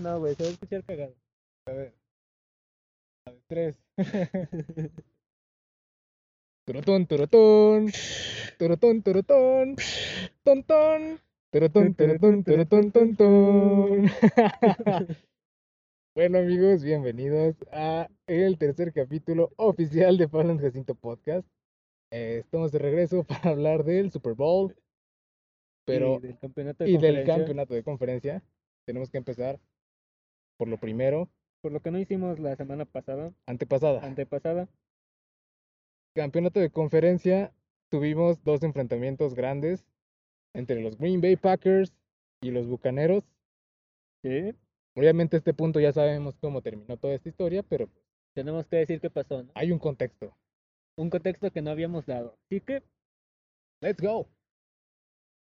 [0.00, 1.14] No, güey, se va a escuchar cagado.
[1.66, 1.94] A ver.
[3.26, 3.76] A ver, tres.
[6.66, 7.92] Turotón, turotón.
[8.58, 9.76] Turotón, turotón.
[10.42, 11.20] Tontón.
[11.52, 14.06] Turotón, turotón, turotón, tontón.
[16.16, 21.44] Bueno amigos, bienvenidos a el tercer capítulo oficial de Pablo Jacinto Podcast.
[22.12, 24.76] Eh, estamos de regreso para hablar del Super Bowl,
[25.84, 28.42] pero Y del campeonato de y del conferencia, campeonato de conferencia.
[28.86, 29.58] Tenemos que empezar
[30.56, 31.28] por lo primero,
[31.60, 34.04] Por lo que no hicimos la semana pasada, antepasada.
[34.04, 34.68] antepasada.
[36.14, 37.52] Campeonato de conferencia,
[37.90, 39.86] tuvimos dos enfrentamientos grandes
[40.54, 41.92] entre los Green Bay Packers
[42.42, 43.24] y los Bucaneros.
[44.22, 44.54] Sí.
[44.96, 47.88] Obviamente a este punto ya sabemos cómo terminó toda esta historia, pero
[48.34, 49.50] Tenemos que decir qué pasó, ¿no?
[49.54, 50.36] hay un contexto.
[50.96, 52.36] Un contexto que no habíamos dado.
[52.46, 52.82] Así que
[53.80, 54.28] Let's go.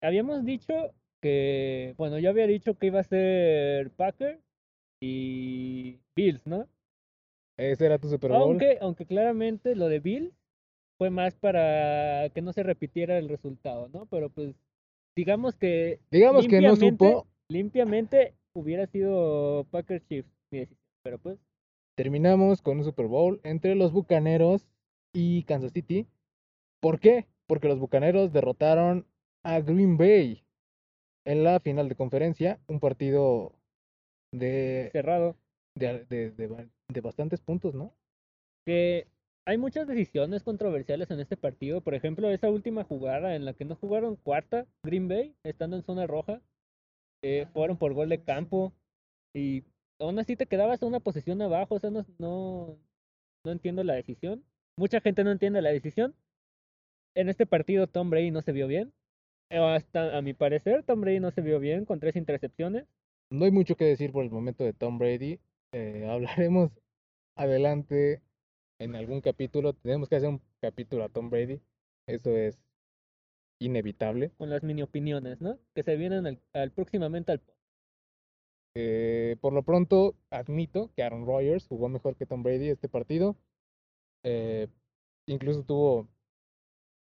[0.02, 4.40] habíamos dicho que, bueno, yo había dicho que iba a ser Packers
[5.00, 6.66] y Bills, ¿no?
[7.56, 8.42] Ese era tu Super Bowl.
[8.42, 10.32] Aunque, aunque claramente lo de Bills
[10.96, 14.06] fue más para que no se repitiera el resultado, ¿no?
[14.06, 14.54] Pero pues,
[15.16, 17.26] digamos que Digamos que no supo.
[17.48, 20.80] limpiamente hubiera sido Packers Chiefs mi decisión.
[21.02, 21.38] Pero pues,
[21.96, 24.68] Terminamos con un Super Bowl entre los Bucaneros
[25.12, 26.06] y Kansas City.
[26.80, 27.26] ¿Por qué?
[27.48, 29.04] Porque los Bucaneros derrotaron
[29.42, 30.44] a Green Bay
[31.24, 33.57] en la final de conferencia, un partido
[34.32, 35.36] de, cerrado.
[35.74, 37.94] de, de- de de bastantes puntos, ¿no?
[38.66, 39.08] que
[39.46, 41.80] hay muchas decisiones controversiales en este partido.
[41.82, 45.82] Por ejemplo, esa última jugada en la que no jugaron cuarta, Green Bay, estando en
[45.84, 46.42] zona roja,
[47.22, 48.72] eh, jugaron por gol de campo
[49.34, 49.64] y
[50.00, 51.76] aún así te quedabas a una posición abajo.
[51.76, 52.78] O sea, no, no,
[53.44, 54.44] no entiendo la decisión.
[54.78, 56.14] Mucha gente no entiende la decisión.
[57.14, 58.92] En este partido Tom Brady no se vio bien.
[59.50, 62.86] Hasta a mi parecer, Tom Brady no se vio bien con tres intercepciones.
[63.30, 65.40] No hay mucho que decir por el momento de Tom Brady.
[65.72, 66.70] eh, hablaremos
[67.36, 68.22] adelante
[68.80, 69.74] en algún capítulo.
[69.74, 71.60] Tenemos que hacer un capítulo a Tom Brady.
[72.06, 72.58] Eso es
[73.60, 74.32] inevitable.
[74.36, 75.58] Con las mini opiniones, ¿no?
[75.74, 77.42] Que se vienen al, al- próximamente al
[78.74, 83.36] Eh, por lo pronto, admito que Aaron Rodgers jugó mejor que Tom Brady este partido.
[84.24, 84.68] Eh,
[85.26, 86.08] incluso tuvo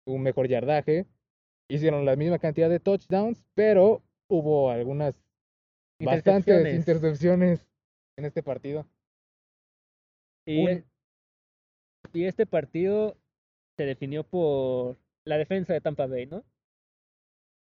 [0.07, 1.07] un mejor yardaje.
[1.69, 5.23] Hicieron la misma cantidad de touchdowns, pero hubo algunas
[6.01, 7.67] bastantes intercepciones.
[8.17, 8.87] en este partido.
[10.47, 10.85] Y, Un- e-
[12.13, 13.17] y este partido
[13.77, 16.43] se definió por la defensa de Tampa Bay, ¿no?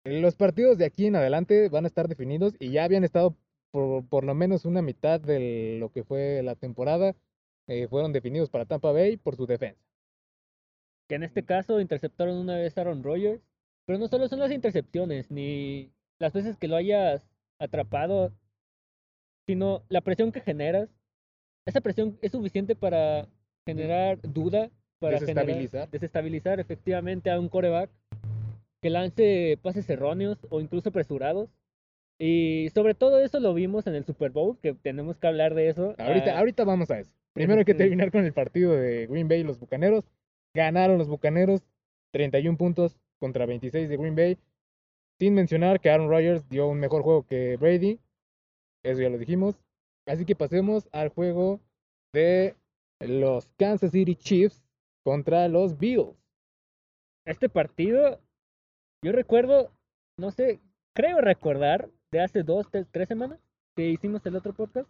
[0.04, 3.36] Los partidos de aquí en adelante van a estar definidos y ya habían estado
[3.72, 7.14] por, por lo menos una mitad de lo que fue la temporada.
[7.68, 9.82] eh, fueron definidos para Tampa Bay por su defensa.
[11.08, 13.42] Que en este caso interceptaron una vez a Aaron Rodgers.
[13.84, 17.28] Pero no solo son las intercepciones, ni las veces que lo hayas
[17.58, 18.32] atrapado,
[19.46, 20.88] sino la presión que generas.
[21.66, 23.26] Esa presión es suficiente para
[23.66, 25.90] generar duda, para generar- Desestabilizar.
[25.90, 27.90] desestabilizar efectivamente a un coreback
[28.82, 31.48] que lance pases erróneos o incluso apresurados.
[32.18, 35.68] Y sobre todo eso lo vimos en el Super Bowl, que tenemos que hablar de
[35.68, 35.94] eso.
[35.98, 37.10] Ahorita, Ah, ahorita vamos a eso.
[37.34, 40.04] Primero hay que terminar con el partido de Green Bay y los Bucaneros.
[40.54, 41.62] Ganaron los Bucaneros
[42.12, 44.38] 31 puntos contra 26 de Green Bay.
[45.18, 47.98] Sin mencionar que Aaron Rodgers dio un mejor juego que Brady.
[48.84, 49.56] Eso ya lo dijimos.
[50.06, 51.60] Así que pasemos al juego
[52.12, 52.54] de
[53.00, 54.62] los Kansas City Chiefs
[55.04, 56.16] contra los Bills.
[57.26, 58.20] Este partido,
[59.02, 59.72] yo recuerdo,
[60.18, 60.60] no sé,
[60.94, 63.40] creo recordar de hace dos, tres, tres semanas
[63.74, 64.88] que hicimos el otro podcast,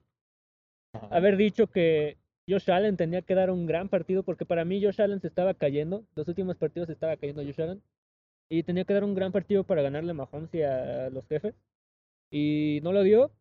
[0.92, 1.08] Ajá.
[1.16, 5.00] haber dicho que Josh Allen tenía que dar un gran partido porque para mí Josh
[5.00, 7.82] Allen se estaba cayendo, los últimos partidos se estaba cayendo Josh Allen
[8.48, 11.54] y tenía que dar un gran partido para ganarle a Mahomes y a los jefes
[12.30, 13.32] y no lo dio.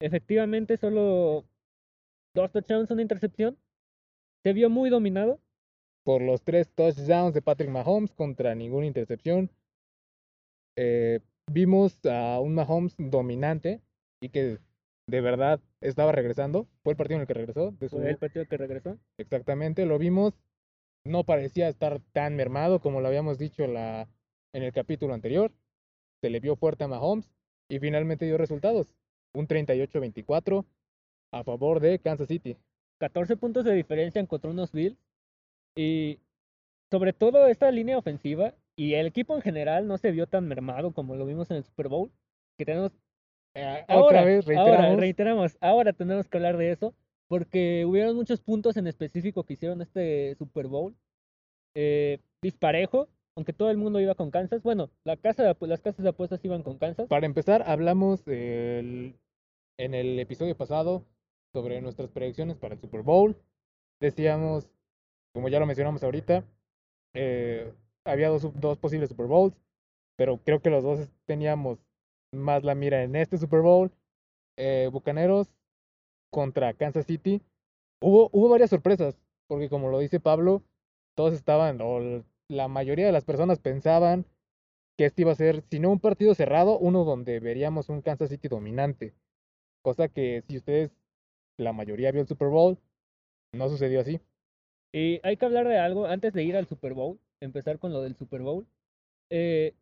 [0.00, 1.44] Efectivamente, solo
[2.34, 3.56] dos touchdowns, una intercepción.
[4.42, 5.40] Se vio muy dominado.
[6.04, 9.50] por los tres touchdowns de Patrick Mahomes contra ninguna intercepción.
[10.76, 11.20] Eh,
[11.50, 13.80] vimos a un Mahomes dominante
[14.20, 14.58] y que
[15.06, 16.68] de verdad estaba regresando.
[16.82, 17.72] Fue el partido en el que regresó.
[17.88, 18.98] Fue el partido que regresó.
[19.16, 20.34] Exactamente, lo vimos.
[21.06, 24.08] No parecía estar tan mermado como lo habíamos dicho la,
[24.54, 25.52] en el capítulo anterior.
[26.22, 27.28] Se le vio fuerte a Mahomes
[27.68, 28.94] y finalmente dio resultados.
[29.34, 30.64] Un 38-24
[31.32, 32.56] a favor de Kansas City.
[32.98, 34.96] 14 puntos de diferencia contra unos Bills.
[35.76, 36.20] Y
[36.90, 40.92] sobre todo esta línea ofensiva y el equipo en general no se vio tan mermado
[40.92, 42.10] como lo vimos en el Super Bowl.
[42.56, 42.92] Que tenemos.
[43.54, 45.00] Eh, Ahora, otra vez, ahora, reiteramos.
[45.00, 46.94] reiteramos, ahora tenemos que hablar de eso.
[47.26, 50.94] Porque hubieron muchos puntos en específico que hicieron este Super Bowl.
[51.74, 54.62] Eh, disparejo, aunque todo el mundo iba con Kansas.
[54.62, 57.08] Bueno, las casas de apuestas iban con Kansas.
[57.08, 59.14] Para empezar, hablamos en
[59.76, 61.04] el episodio pasado
[61.52, 63.36] sobre nuestras predicciones para el Super Bowl.
[64.00, 64.68] Decíamos,
[65.32, 66.44] como ya lo mencionamos ahorita,
[67.14, 67.72] eh,
[68.04, 69.56] había dos, posibles Super Bowls,
[70.16, 71.78] pero creo que los dos teníamos
[72.32, 73.90] más la mira en este Super Bowl.
[74.56, 75.48] Eh, Bucaneros
[76.30, 77.40] contra Kansas City.
[78.00, 79.16] Hubo, varias sorpresas,
[79.46, 80.62] porque como lo dice Pablo,
[81.14, 81.80] todos estaban,
[82.48, 84.26] la mayoría de las personas pensaban
[84.96, 88.30] que este iba a ser, si no un partido cerrado, uno donde veríamos un Kansas
[88.30, 89.14] City dominante.
[89.82, 90.92] Cosa que si ustedes,
[91.58, 92.78] la mayoría vio el Super Bowl,
[93.52, 94.20] no sucedió así.
[94.92, 98.02] Y hay que hablar de algo antes de ir al Super Bowl, empezar con lo
[98.02, 98.66] del Super Bowl.
[99.30, 99.74] Eh,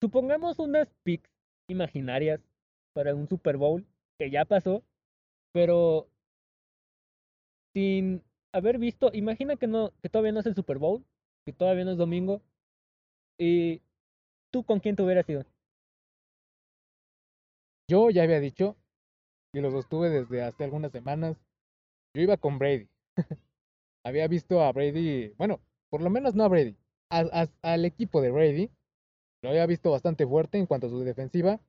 [0.00, 1.30] supongamos unas picks
[1.68, 2.40] imaginarias
[2.92, 3.84] para un Super Bowl
[4.18, 4.82] que ya pasó,
[5.52, 6.08] pero
[7.74, 8.22] sin
[8.52, 11.04] haber visto, imagina que no, que todavía no es el Super Bowl,
[11.46, 12.42] que todavía no es domingo,
[13.38, 13.80] y
[14.50, 15.44] tú con quién te hubieras ido.
[17.88, 18.76] Yo ya había dicho,
[19.54, 21.36] y lo sostuve desde hace algunas semanas,
[22.14, 22.88] yo iba con Brady.
[24.04, 26.76] había visto a Brady, bueno, por lo menos no a Brady,
[27.10, 28.70] al equipo de Brady,
[29.42, 31.60] lo había visto bastante fuerte en cuanto a su defensiva.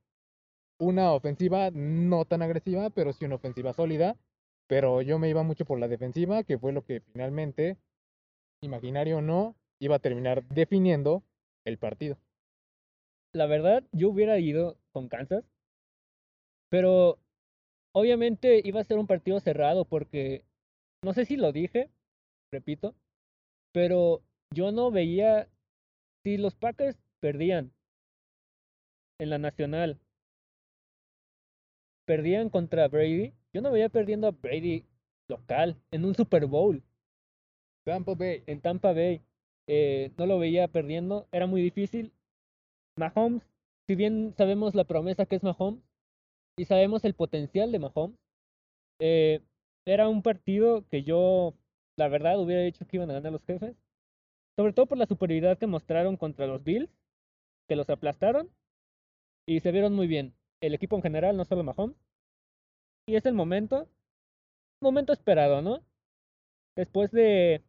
[0.79, 4.17] Una ofensiva no tan agresiva, pero sí una ofensiva sólida.
[4.67, 7.77] Pero yo me iba mucho por la defensiva, que fue lo que finalmente,
[8.61, 11.23] imaginario o no, iba a terminar definiendo
[11.65, 12.17] el partido.
[13.33, 15.43] La verdad, yo hubiera ido con Kansas,
[16.69, 17.19] pero
[17.93, 20.43] obviamente iba a ser un partido cerrado porque,
[21.03, 21.89] no sé si lo dije,
[22.51, 22.95] repito,
[23.73, 25.47] pero yo no veía
[26.23, 27.71] si los Packers perdían
[29.19, 29.99] en la nacional,
[32.05, 34.85] perdían contra Brady, yo no veía perdiendo a Brady
[35.27, 36.81] local en un Super Bowl.
[37.85, 38.43] Tampa Bay.
[38.47, 39.21] En Tampa Bay.
[39.67, 42.13] Eh, no lo veía perdiendo, era muy difícil.
[42.97, 43.43] Mahomes,
[43.87, 45.83] si bien sabemos la promesa que es Mahomes
[46.57, 48.17] y sabemos el potencial de Mahomes,
[48.99, 49.41] eh,
[49.85, 51.53] era un partido que yo,
[51.97, 53.75] la verdad, hubiera dicho que iban a ganar los jefes.
[54.57, 56.89] Sobre todo por la superioridad que mostraron contra los Bills,
[57.67, 58.49] que los aplastaron
[59.45, 60.33] y se vieron muy bien.
[60.61, 61.95] El equipo en general, no solo Mahomes.
[63.07, 63.87] Y es el momento,
[64.81, 65.81] momento esperado, ¿no?
[66.75, 67.63] Después de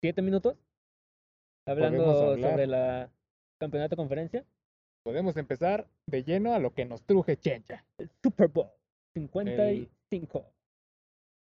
[0.00, 0.56] siete minutos,
[1.68, 3.10] hablando sobre la
[3.58, 4.44] campeonato conferencia.
[5.04, 7.84] Podemos empezar de lleno a lo que nos truje Chencha.
[7.98, 8.70] El Super Bowl
[9.14, 10.44] 55.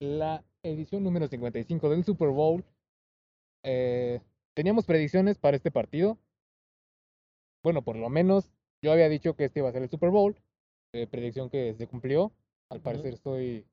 [0.01, 2.65] la edición número 55 del Super Bowl.
[3.65, 4.21] Eh,
[4.55, 6.19] teníamos predicciones para este partido.
[7.63, 8.51] Bueno, por lo menos
[8.83, 10.37] yo había dicho que este iba a ser el Super Bowl.
[10.93, 12.33] Eh, predicción que se cumplió.
[12.69, 13.65] Al parecer soy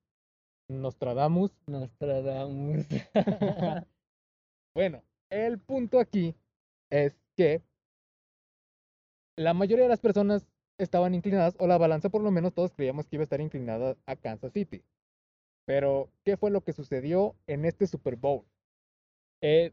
[0.67, 1.51] Nostradamus.
[1.67, 2.85] Nostradamus.
[4.75, 6.35] bueno, el punto aquí
[6.89, 7.61] es que
[9.35, 10.45] la mayoría de las personas
[10.77, 13.97] estaban inclinadas, o la balanza por lo menos todos creíamos que iba a estar inclinada
[14.05, 14.83] a Kansas City.
[15.65, 18.45] Pero, ¿qué fue lo que sucedió en este Super Bowl?
[19.41, 19.71] Eh,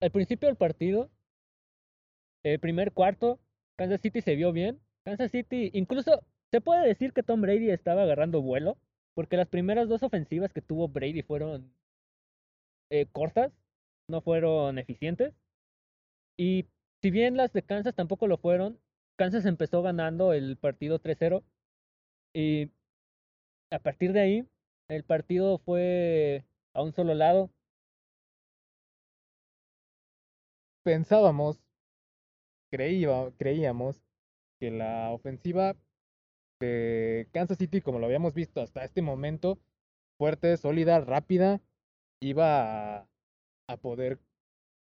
[0.00, 1.10] al principio del partido,
[2.42, 3.38] el primer cuarto,
[3.76, 4.80] Kansas City se vio bien.
[5.04, 8.78] Kansas City, incluso se puede decir que Tom Brady estaba agarrando vuelo,
[9.14, 11.72] porque las primeras dos ofensivas que tuvo Brady fueron
[12.90, 13.52] eh, cortas,
[14.08, 15.34] no fueron eficientes.
[16.36, 16.66] Y
[17.02, 18.80] si bien las de Kansas tampoco lo fueron,
[19.16, 21.44] Kansas empezó ganando el partido 3-0.
[22.34, 22.70] Y
[23.70, 24.48] a partir de ahí,
[24.88, 26.44] el partido fue
[26.74, 27.50] a un solo lado.
[30.88, 31.60] pensábamos,
[32.70, 34.02] creía, creíamos
[34.58, 35.76] que la ofensiva
[36.60, 39.58] de Kansas City, como lo habíamos visto hasta este momento,
[40.16, 41.60] fuerte, sólida, rápida,
[42.20, 43.08] iba a,
[43.68, 44.18] a poder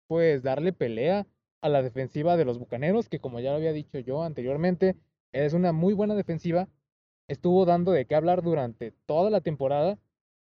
[0.07, 1.27] pues darle pelea
[1.63, 4.97] a la defensiva de los Bucaneros, que como ya lo había dicho yo anteriormente,
[5.33, 6.69] es una muy buena defensiva,
[7.29, 9.99] estuvo dando de qué hablar durante toda la temporada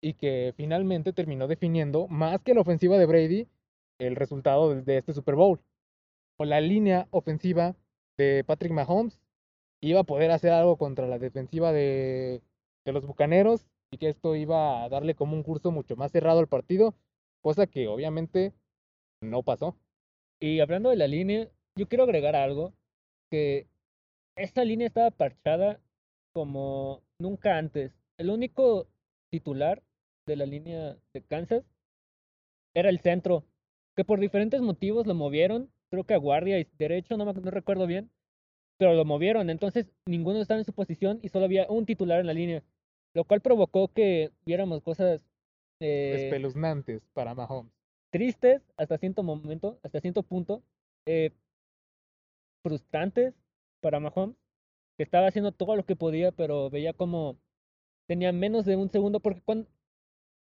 [0.02, 3.48] y que finalmente terminó definiendo más que la ofensiva de Brady
[3.98, 5.62] el resultado de este Super Bowl.
[6.38, 7.76] O la línea ofensiva
[8.18, 9.20] de Patrick Mahomes
[9.82, 12.42] iba a poder hacer algo contra la defensiva de,
[12.86, 16.40] de los Bucaneros y que esto iba a darle como un curso mucho más cerrado
[16.40, 16.94] al partido,
[17.46, 18.54] cosa que obviamente
[19.22, 19.78] no pasó.
[20.40, 22.74] Y hablando de la línea, yo quiero agregar algo,
[23.30, 23.68] que
[24.36, 25.80] esta línea estaba parchada
[26.34, 27.92] como nunca antes.
[28.18, 28.88] El único
[29.30, 29.84] titular
[30.26, 31.64] de la línea de Kansas
[32.74, 33.46] era el centro
[33.96, 37.86] que por diferentes motivos lo movieron, creo que a guardia y derecho, no, me, recuerdo
[37.86, 38.10] bien,
[38.78, 42.26] pero lo movieron, entonces ninguno estaba en su posición y solo había un titular en
[42.26, 42.64] la línea,
[43.14, 45.22] lo cual provocó que viéramos cosas
[45.80, 47.72] eh, espeluznantes para Mahomes.
[48.12, 50.64] Tristes hasta cierto momento, hasta cierto punto,
[51.06, 51.32] eh,
[52.64, 53.34] frustrantes
[53.82, 54.36] para Mahomes,
[54.98, 57.38] que estaba haciendo todo lo que podía, pero veía como
[58.08, 59.68] tenía menos de un segundo, porque cuando,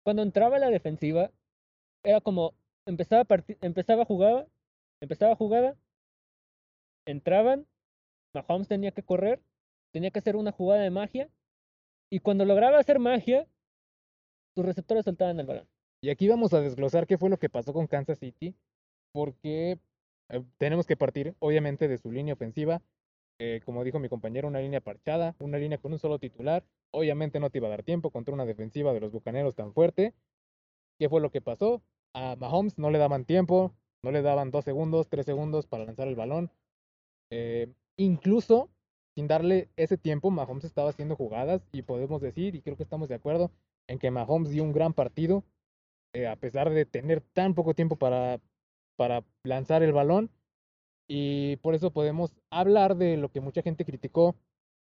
[0.04, 1.32] cuando entraba la defensiva,
[2.04, 2.54] era como,
[2.86, 3.26] empezaba,
[3.62, 4.48] empezaba jugada,
[5.02, 5.78] empezaba jugada,
[7.06, 7.66] entraban,
[8.34, 9.42] Mahomes tenía que correr,
[9.92, 11.30] tenía que hacer una jugada de magia,
[12.10, 13.48] y cuando lograba hacer magia,
[14.56, 15.68] sus receptores soltaban el balón.
[16.02, 18.56] Y aquí vamos a desglosar qué fue lo que pasó con Kansas City,
[19.12, 19.80] porque
[20.30, 22.82] eh, tenemos que partir, obviamente, de su línea ofensiva.
[23.40, 26.66] Eh, como dijo mi compañero, una línea parchada, una línea con un solo titular.
[26.92, 30.14] Obviamente no te iba a dar tiempo contra una defensiva de los Bucaneros tan fuerte.
[31.00, 31.82] ¿Qué fue lo que pasó?
[32.14, 36.08] A Mahomes no le daban tiempo, no le daban dos segundos, tres segundos para lanzar
[36.08, 36.52] el balón.
[37.32, 38.70] Eh, incluso
[39.16, 43.10] sin darle ese tiempo, Mahomes estaba haciendo jugadas y podemos decir, y creo que estamos
[43.10, 43.52] de acuerdo,
[43.88, 45.44] en que Mahomes dio un gran partido,
[46.14, 48.40] eh, a pesar de tener tan poco tiempo para,
[48.96, 50.30] para lanzar el balón.
[51.08, 54.36] Y por eso podemos hablar de lo que mucha gente criticó,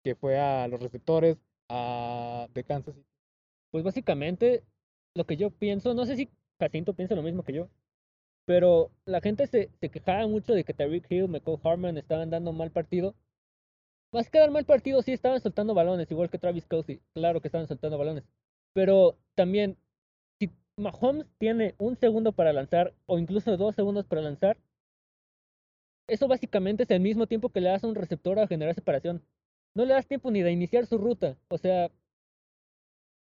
[0.04, 1.38] que fue a los receptores
[1.68, 2.94] de Kansas.
[3.70, 4.62] Pues básicamente
[5.16, 7.68] lo que yo pienso, no sé si Jacinto piensa lo mismo que yo,
[8.46, 12.52] pero la gente se, se quejaba mucho de que Tariq Hill, McCall Harman estaban dando
[12.52, 13.14] mal partido.
[14.12, 17.00] Más que dar mal partido, sí estaban soltando balones, igual que Travis Kelsey.
[17.14, 18.24] Claro que estaban soltando balones.
[18.74, 19.78] Pero también,
[20.38, 24.58] si Mahomes tiene un segundo para lanzar, o incluso dos segundos para lanzar,
[26.08, 29.24] eso básicamente es el mismo tiempo que le das a un receptor a generar separación.
[29.74, 31.38] No le das tiempo ni de iniciar su ruta.
[31.48, 31.90] O sea,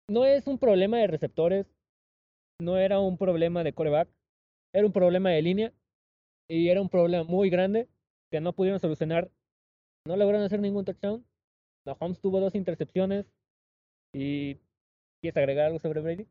[0.09, 1.65] no es un problema de receptores,
[2.59, 4.09] no era un problema de coreback,
[4.73, 5.73] era un problema de línea
[6.49, 7.87] y era un problema muy grande
[8.29, 9.31] que no pudieron solucionar
[10.05, 11.25] no lograron hacer ningún touchdown.
[11.85, 13.25] Mahomes tuvo dos intercepciones.
[14.13, 14.57] ¿Y
[15.23, 16.27] quieres agregar algo sobre Brady?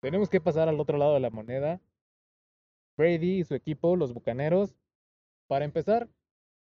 [0.00, 1.78] Tenemos que pasar al otro lado de la moneda.
[2.96, 4.74] Brady y su equipo, los Bucaneros,
[5.46, 6.08] para empezar,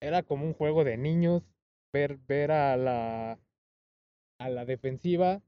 [0.02, 1.48] era como un juego de niños
[1.94, 3.40] ver, ver a la
[4.40, 5.42] a la defensiva,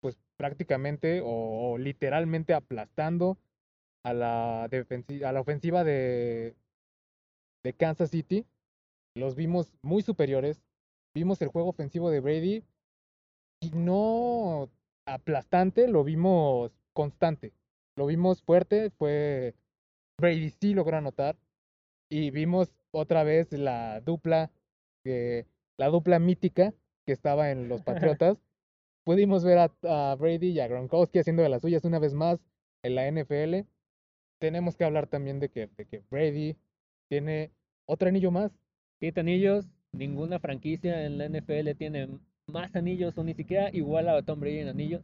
[0.00, 3.38] pues prácticamente o, literalmente aplastando
[4.04, 6.54] a la, a la ofensiva de,
[7.62, 8.46] de Kansas City
[9.14, 10.62] los vimos muy superiores.
[11.14, 12.64] Vimos el juego ofensivo de Brady
[13.60, 14.70] y no
[15.06, 17.52] aplastante, lo vimos constante.
[17.96, 19.54] Lo vimos fuerte, fue
[20.18, 21.36] Brady sí logró anotar
[22.10, 24.50] y vimos otra vez la dupla
[25.78, 26.74] la dupla mítica
[27.06, 27.82] que estaba en los
[28.18, 28.38] Patriotas.
[29.04, 32.40] Pudimos ver a, Brady y a Gronkowski haciendo de las suyas una vez más
[32.82, 33.68] en la NFL.
[34.40, 36.56] Tenemos que hablar también de que, de que Brady
[37.08, 37.52] tiene
[37.86, 38.52] otro anillo más
[38.98, 42.08] siete anillos, ninguna franquicia en la NFL tiene
[42.46, 45.02] más anillos o ni siquiera igual a Tom Brady en anillos.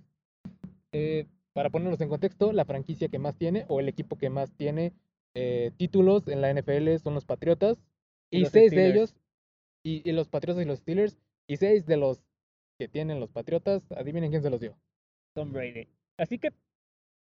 [0.93, 4.53] Eh, para ponerlos en contexto, la franquicia que más tiene o el equipo que más
[4.53, 4.93] tiene
[5.35, 7.79] eh, títulos en la NFL son los Patriotas.
[8.31, 9.15] Y, seis de ellos,
[9.85, 12.23] y, los Patriotas y los Steelers, y seis de los
[12.79, 14.75] que tienen los Patriotas, adivinen quién se los dio.
[15.35, 15.89] Tom Brady.
[16.17, 16.51] Así que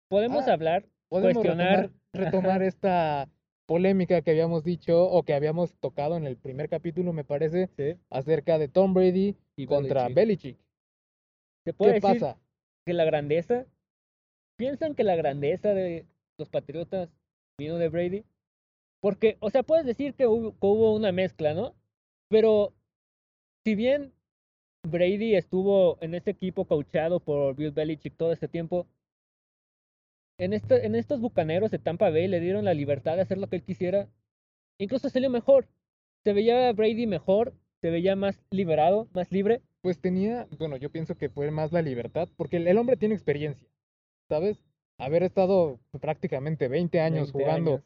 [0.08, 1.92] podemos ah, hablar, cuestionar.
[2.14, 3.28] retomar esta
[3.70, 7.70] polémica que habíamos dicho o que habíamos tocado en el primer capítulo, me parece,
[8.10, 10.58] acerca de Tom Brady y contra Belichick.
[11.64, 12.40] ¿Se puede ¿Qué decir pasa?
[12.84, 13.68] Que la grandeza,
[14.58, 16.08] piensan que la grandeza de
[16.40, 17.10] los Patriotas
[17.60, 18.26] vino de Brady.
[19.02, 21.76] Porque, o sea, puedes decir que hubo, que hubo una mezcla, ¿no?
[22.28, 22.74] Pero,
[23.64, 24.12] si bien
[24.82, 28.88] Brady estuvo en ese equipo coachado por Bill Belichick todo este tiempo,
[30.39, 33.48] en, este, en estos bucaneros de Tampa Bay le dieron la libertad de hacer lo
[33.48, 34.08] que él quisiera.
[34.79, 35.67] Incluso salió mejor.
[36.24, 39.62] Se veía Brady mejor, se veía más liberado, más libre.
[39.81, 43.67] Pues tenía, bueno, yo pienso que fue más la libertad, porque el, hombre tiene experiencia,
[44.27, 44.63] ¿sabes?
[44.98, 47.84] Haber estado prácticamente 20 años jugando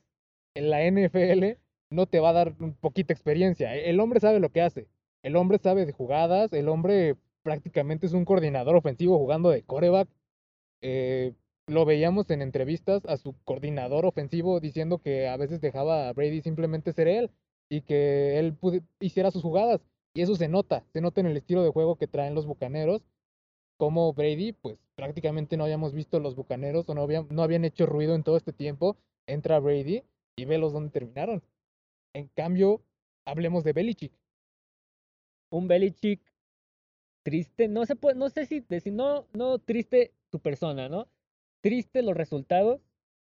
[0.55, 1.59] en la NFL
[1.91, 3.75] no te va a dar un poquita experiencia.
[3.75, 4.87] El hombre sabe lo que hace.
[5.21, 10.07] El hombre sabe de jugadas, el hombre prácticamente es un coordinador ofensivo jugando de coreback.
[10.81, 11.33] Eh,
[11.67, 16.41] lo veíamos en entrevistas a su coordinador ofensivo diciendo que a veces dejaba a Brady
[16.41, 17.31] simplemente ser él
[17.69, 18.57] y que él
[18.99, 19.81] hiciera sus jugadas.
[20.13, 23.01] Y eso se nota, se nota en el estilo de juego que traen los Bucaneros.
[23.77, 27.85] Como Brady, pues prácticamente no habíamos visto los Bucaneros o no habían, no habían hecho
[27.85, 28.97] ruido en todo este tiempo.
[29.25, 30.03] Entra Brady
[30.35, 31.41] y velos donde terminaron.
[32.13, 32.83] En cambio,
[33.25, 34.13] hablemos de Belichick.
[35.49, 36.21] Un Belichick
[37.23, 41.07] triste, no se puede, no sé si decir, no, no triste su persona, ¿no?
[41.63, 42.81] Triste los resultados,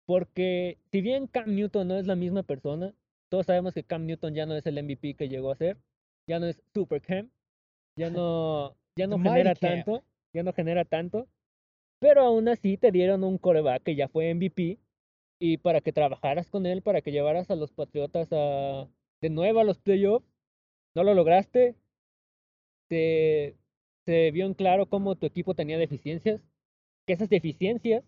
[0.05, 2.93] porque si bien Cam Newton no es la misma persona,
[3.27, 5.77] todos sabemos que Cam Newton ya no es el MVP que llegó a ser,
[6.27, 7.29] ya no es Super Cam,
[7.97, 11.27] ya no, ya no genera tanto, ya no genera tanto,
[11.99, 14.77] pero aún así te dieron un coreback que ya fue MVP
[15.39, 18.87] y para que trabajaras con él, para que llevaras a los Patriotas a,
[19.21, 20.27] de nuevo a los playoffs,
[20.93, 21.75] no lo lograste,
[22.87, 23.55] te,
[24.05, 26.41] se vio en claro cómo tu equipo tenía deficiencias,
[27.07, 28.03] que esas deficiencias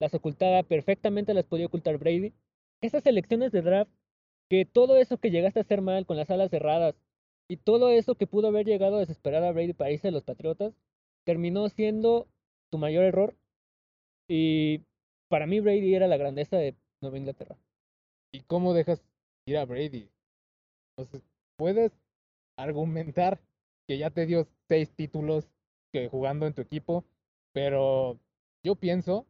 [0.00, 2.32] las ocultaba perfectamente, las podía ocultar Brady.
[2.80, 3.90] Esas elecciones de draft,
[4.48, 6.94] que todo eso que llegaste a hacer mal con las alas cerradas
[7.48, 10.24] y todo eso que pudo haber llegado a desesperar a Brady para irse a los
[10.24, 10.74] Patriotas,
[11.24, 12.28] terminó siendo
[12.70, 13.36] tu mayor error.
[14.28, 14.82] Y
[15.28, 17.56] para mí Brady era la grandeza de Nueva Inglaterra.
[18.32, 19.02] ¿Y cómo dejas
[19.46, 20.10] ir a Brady?
[20.96, 21.22] Entonces,
[21.56, 21.92] puedes
[22.56, 23.40] argumentar
[23.86, 25.48] que ya te dio seis títulos
[25.92, 27.04] que jugando en tu equipo,
[27.52, 28.18] pero
[28.62, 29.26] yo pienso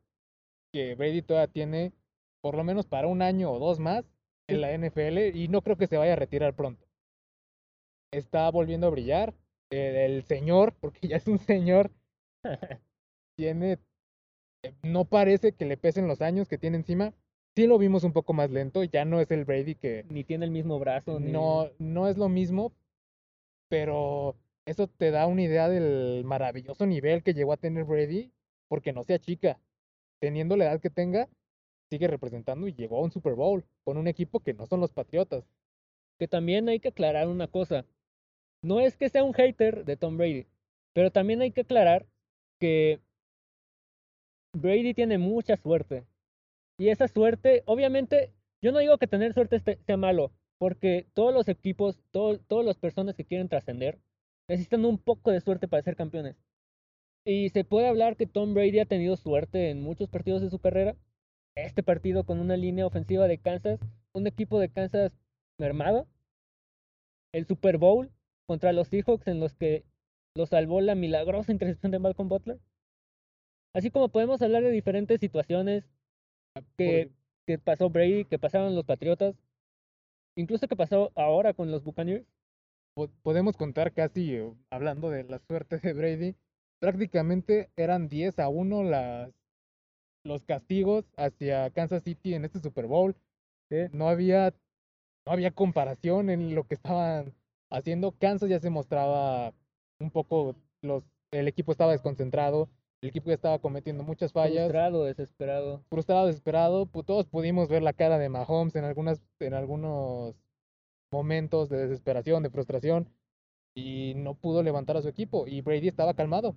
[0.73, 1.93] que Brady todavía tiene
[2.41, 4.05] por lo menos para un año o dos más
[4.47, 6.87] en la NFL y no creo que se vaya a retirar pronto.
[8.13, 9.35] Está volviendo a brillar.
[9.71, 11.91] Eh, el señor, porque ya es un señor,
[13.37, 13.79] tiene,
[14.63, 17.13] eh, no parece que le pesen los años que tiene encima.
[17.55, 20.07] Sí lo vimos un poco más lento, ya no es el Brady que...
[20.09, 21.19] Ni tiene el mismo brazo.
[21.19, 21.33] Ni...
[21.33, 22.73] No, no es lo mismo,
[23.69, 28.33] pero eso te da una idea del maravilloso nivel que llegó a tener Brady,
[28.69, 29.59] porque no sea chica.
[30.21, 31.29] Teniendo la edad que tenga,
[31.91, 34.93] sigue representando y llegó a un Super Bowl con un equipo que no son los
[34.93, 35.45] Patriotas.
[36.19, 37.85] Que también hay que aclarar una cosa.
[38.63, 40.47] No es que sea un hater de Tom Brady,
[40.93, 42.07] pero también hay que aclarar
[42.59, 43.01] que
[44.53, 46.05] Brady tiene mucha suerte.
[46.79, 48.33] Y esa suerte, obviamente,
[48.63, 53.15] yo no digo que tener suerte sea malo, porque todos los equipos, todas las personas
[53.15, 54.01] que quieren trascender,
[54.49, 56.37] necesitan un poco de suerte para ser campeones.
[57.25, 60.59] Y se puede hablar que Tom Brady ha tenido suerte en muchos partidos de su
[60.59, 60.97] carrera.
[61.55, 63.81] Este partido con una línea ofensiva de Kansas,
[64.13, 65.13] un equipo de Kansas
[65.59, 66.07] mermado.
[67.33, 68.11] El Super Bowl
[68.47, 69.85] contra los Seahawks en los que
[70.35, 72.59] lo salvó la milagrosa intercepción de Malcolm Butler.
[73.75, 75.85] Así como podemos hablar de diferentes situaciones
[76.77, 77.11] que,
[77.47, 79.37] que pasó Brady, que pasaron los Patriotas,
[80.37, 82.27] incluso que pasó ahora con los Buccaneers.
[83.23, 86.35] Podemos contar casi, eh, hablando de la suerte de Brady,
[86.78, 89.32] prácticamente eran 10 a 1 las,
[90.25, 93.16] los castigos hacia Kansas City en este Super Bowl.
[93.93, 94.54] No, había,
[95.26, 97.34] no había comparación en lo que estaban
[97.71, 98.12] haciendo.
[98.12, 99.52] Kansas ya se mostraba
[100.00, 102.71] un poco, los, el equipo estaba desconcentrado,
[103.02, 104.64] el equipo ya estaba cometiendo muchas fallas.
[104.64, 105.84] Frustrado, desesperado.
[105.88, 106.86] Frustrado, desesperado.
[106.86, 110.34] todos pudimos ver la cara de Mahomes en, algunas, en algunos
[111.12, 113.08] momentos de desesperación, de frustración,
[113.78, 115.47] y no pudo levantar a su equipo.
[115.47, 116.56] Y Brady estaba calmado.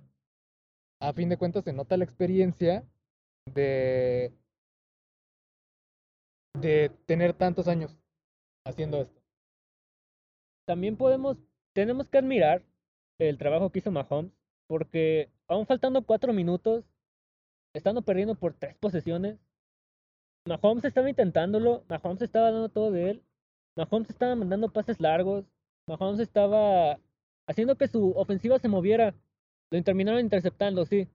[1.00, 2.84] A fin de cuentas, se nota la experiencia
[3.46, 4.32] de,
[6.54, 7.96] de tener tantos años
[8.64, 9.20] haciendo esto.
[10.66, 11.36] También podemos,
[11.72, 12.64] tenemos que admirar
[13.18, 14.32] el trabajo que hizo Mahomes,
[14.66, 16.84] porque aún faltando cuatro minutos,
[17.74, 19.38] estando perdiendo por tres posesiones,
[20.46, 23.24] Mahomes estaba intentándolo, Mahomes estaba dando todo de él,
[23.76, 25.44] Mahomes estaba mandando pases largos,
[25.86, 26.98] Mahomes estaba
[27.46, 29.14] haciendo que su ofensiva se moviera,
[29.70, 31.08] lo terminaron interceptando, sí,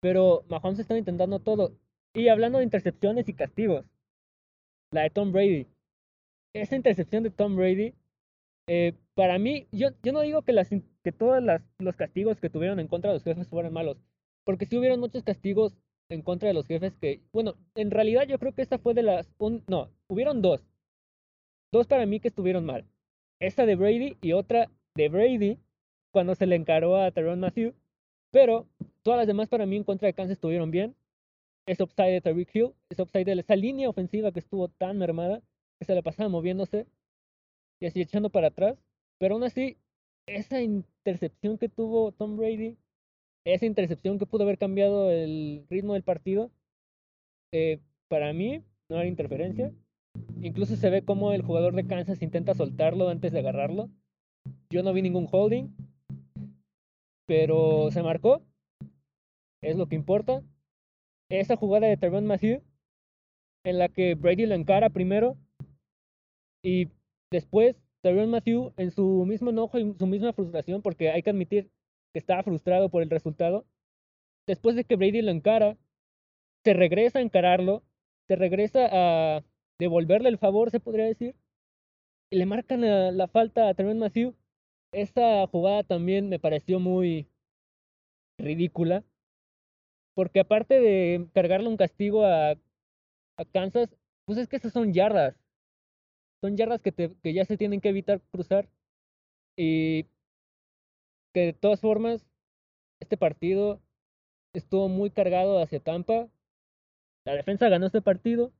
[0.00, 1.72] pero Mahomes estaba intentando todo.
[2.14, 3.84] Y hablando de intercepciones y castigos,
[4.92, 5.66] la de Tom Brady,
[6.54, 7.94] esa intercepción de Tom Brady,
[8.66, 11.42] eh, para mí, yo, yo no digo que, las, que todos
[11.78, 13.98] los castigos que tuvieron en contra de los jefes fueran malos,
[14.44, 15.76] porque sí hubieron muchos castigos
[16.08, 19.02] en contra de los jefes que, bueno, en realidad yo creo que esta fue de
[19.02, 20.64] las, un, no, hubieron dos,
[21.72, 22.86] dos para mí que estuvieron mal,
[23.40, 25.58] esta de Brady y otra de Brady
[26.14, 27.74] cuando se le encaró a Tyrone Matthew,
[28.30, 28.68] pero
[29.02, 30.94] todas las demás para mí en contra de Kansas estuvieron bien,
[31.66, 35.42] ese upside de Tariq Hill, ese upside de esa línea ofensiva que estuvo tan mermada,
[35.76, 36.86] que se la pasaba moviéndose
[37.80, 38.78] y así echando para atrás,
[39.18, 39.76] pero aún así,
[40.26, 42.76] esa intercepción que tuvo Tom Brady,
[43.44, 46.52] esa intercepción que pudo haber cambiado el ritmo del partido,
[47.50, 49.72] eh, para mí no era interferencia.
[50.40, 53.90] Incluso se ve como el jugador de Kansas intenta soltarlo antes de agarrarlo.
[54.70, 55.74] Yo no vi ningún holding,
[57.26, 58.42] pero se marcó.
[59.62, 60.42] Es lo que importa.
[61.30, 62.62] Esa jugada de Terron Matthew,
[63.64, 65.36] en la que Brady lo encara primero
[66.62, 66.88] y
[67.30, 71.70] después Tyron Matthew, en su mismo enojo y su misma frustración, porque hay que admitir
[72.12, 73.66] que estaba frustrado por el resultado,
[74.46, 75.76] después de que Brady lo encara,
[76.64, 77.82] se regresa a encararlo,
[78.28, 79.44] se regresa a
[79.78, 81.34] devolverle el favor, se podría decir,
[82.30, 82.82] y le marcan
[83.16, 84.34] la, falta a Tyron Matthew.
[84.94, 87.28] Esa jugada también me pareció muy
[88.38, 89.04] ridícula,
[90.14, 95.44] porque aparte de cargarle un castigo a, a Kansas, pues es que esas son yardas
[96.44, 98.68] son yardas que, te, que ya se tienen que evitar cruzar
[99.56, 100.04] y
[101.32, 102.26] que de todas formas
[103.00, 103.80] este partido
[104.52, 106.28] estuvo muy cargado hacia Tampa.
[107.24, 108.52] La defensa ganó este partido.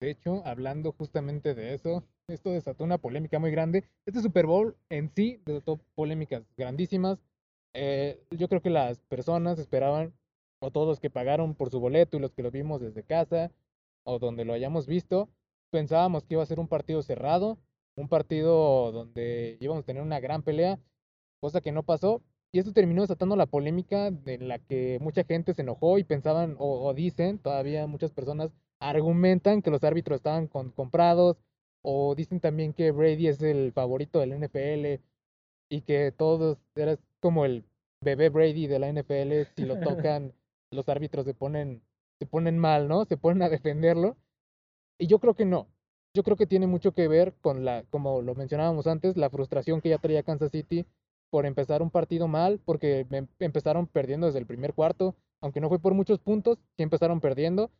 [0.00, 3.84] De hecho, hablando justamente de eso, esto desató una polémica muy grande.
[4.04, 7.18] Este Super Bowl en sí desató polémicas grandísimas.
[7.72, 10.12] Eh, yo creo que las personas esperaban,
[10.60, 13.52] o todos los que pagaron por su boleto y los que lo vimos desde casa,
[14.04, 15.28] o donde lo hayamos visto,
[15.70, 17.58] pensábamos que iba a ser un partido cerrado,
[17.96, 20.80] un partido donde íbamos a tener una gran pelea,
[21.40, 22.22] cosa que no pasó.
[22.52, 26.56] Y eso terminó desatando la polémica en la que mucha gente se enojó y pensaban,
[26.58, 31.36] o, dicen, todavía muchas personas argumentan que los árbitros estaban comprados,
[31.88, 35.00] o dicen también que Brady es el favorito del NFL
[35.68, 37.64] y que todos eras como el
[38.00, 40.32] bebé Brady de la NFL, si lo tocan,
[40.72, 41.80] los árbitros se ponen,
[42.18, 43.04] se ponen mal, ¿no?
[43.04, 44.16] Se ponen a defenderlo.
[44.98, 45.68] Y yo creo que no.
[46.12, 49.80] Yo creo que tiene mucho que ver con la, como lo mencionábamos antes, la frustración
[49.80, 50.86] que ya traía Kansas City
[51.30, 55.68] por empezar un partido mal, porque em, empezaron perdiendo desde el primer cuarto, aunque no
[55.68, 57.70] fue por muchos puntos, sí empezaron perdiendo.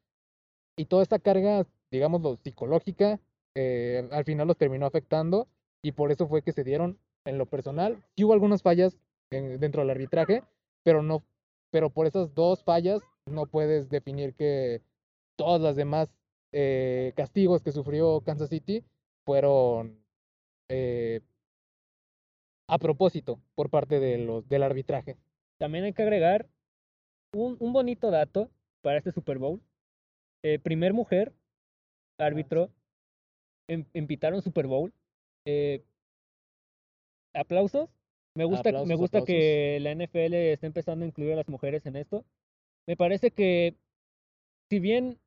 [0.76, 3.18] Y toda esta carga, digamos, lo psicológica,
[3.56, 5.48] eh, al final los terminó afectando
[5.82, 8.04] y por eso fue que se dieron en lo personal.
[8.14, 8.98] Sí hubo algunas fallas
[9.30, 10.42] dentro del arbitraje,
[10.84, 11.24] pero no,
[11.70, 14.82] pero por esas dos fallas no puedes definir que
[15.36, 16.14] todas las demás
[16.52, 18.84] eh, castigos que sufrió Kansas City
[19.24, 19.98] fueron
[20.68, 21.22] eh,
[22.68, 25.16] a propósito por parte de los, del arbitraje.
[25.58, 26.46] También hay que agregar
[27.32, 28.50] un, un bonito dato
[28.82, 29.62] para este Super Bowl.
[30.42, 31.32] Eh, primer mujer
[32.18, 32.70] árbitro
[33.68, 34.92] en, en Super Bowl.
[35.44, 35.84] Eh,
[37.34, 37.88] aplausos.
[38.34, 41.96] Me gusta, me gusta que la NFL esté empezando a incluir a las mujeres en
[41.96, 42.24] esto.
[42.86, 43.74] Me parece que,
[44.68, 45.18] si bien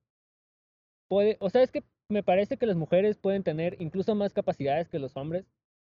[1.08, 4.90] puede, o sea, es que me parece que las mujeres pueden tener incluso más capacidades
[4.90, 5.46] que los hombres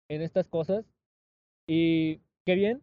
[0.10, 0.86] en estas cosas.
[1.68, 2.82] Y qué bien,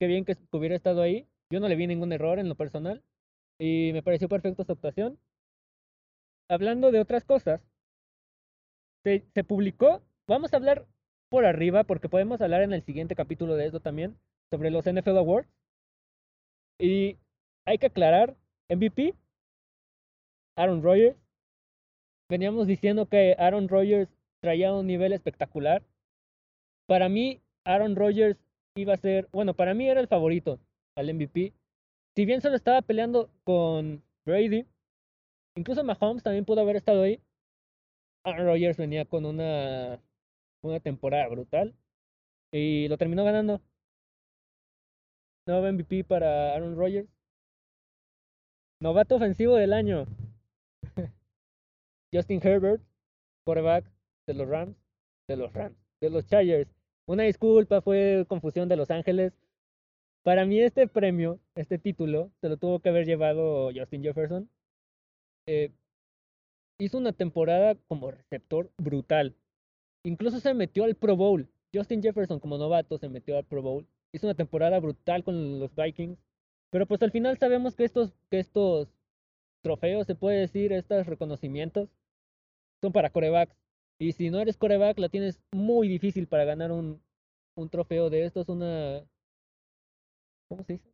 [0.00, 1.26] qué bien que hubiera estado ahí.
[1.50, 3.02] Yo no le vi ningún error en lo personal.
[3.58, 5.18] Y me pareció perfecta su actuación.
[6.48, 7.60] Hablando de otras cosas,
[9.06, 10.84] se, publicó, vamos a hablar
[11.28, 14.16] por arriba, porque podemos hablar en el siguiente capítulo de esto también,
[14.50, 15.48] sobre los NFL Awards.
[16.80, 17.16] Y
[17.64, 18.36] hay que aclarar,
[18.68, 19.14] MVP,
[20.56, 21.16] Aaron Rodgers.
[22.28, 24.10] Veníamos diciendo que Aaron Rodgers
[24.42, 25.82] traía un nivel espectacular.
[26.88, 28.36] Para mí, Aaron Rodgers
[28.74, 30.58] iba a ser, bueno, para mí era el favorito
[30.96, 31.52] al MVP.
[32.16, 34.66] Si bien solo estaba peleando con Brady,
[35.56, 37.20] incluso Mahomes también pudo haber estado ahí.
[38.26, 40.00] Aaron Rodgers venía con una
[40.62, 41.74] una temporada brutal.
[42.52, 43.60] Y lo terminó ganando.
[45.46, 47.08] Nuevo MVP para Aaron Rodgers.
[48.80, 50.06] Novato ofensivo del año.
[52.12, 52.82] Justin Herbert,
[53.44, 53.84] quarterback
[54.26, 54.76] de los Rams,
[55.28, 56.70] de los Rams, de los Chargers.
[57.06, 59.32] Una disculpa, fue confusión de Los Ángeles.
[60.24, 64.50] Para mí este premio, este título, se lo tuvo que haber llevado Justin Jefferson.
[65.46, 65.70] Eh,
[66.78, 69.34] hizo una temporada como receptor brutal.
[70.04, 71.48] Incluso se metió al Pro Bowl.
[71.74, 73.86] Justin Jefferson como novato se metió al Pro Bowl.
[74.12, 76.18] Hizo una temporada brutal con los Vikings.
[76.70, 78.88] Pero pues al final sabemos que estos, que estos
[79.62, 81.88] trofeos, se puede decir, estos reconocimientos,
[82.80, 83.56] son para corebacks.
[83.98, 87.00] Y si no eres coreback, la tienes muy difícil para ganar un,
[87.56, 89.04] un trofeo de estos, una...
[90.48, 90.92] ¿Cómo se dice?